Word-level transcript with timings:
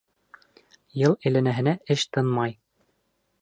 Йыл 1.01 1.13
әйләнәһенә 1.29 1.75
эш 1.97 2.07
тынмай. 2.17 2.57